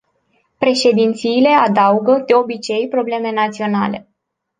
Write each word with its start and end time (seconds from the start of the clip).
Președințiile 0.57 1.47
adaugă, 1.49 2.23
de 2.25 2.33
obicei, 2.33 2.87
probleme 2.87 3.31
naționale. 3.31 4.09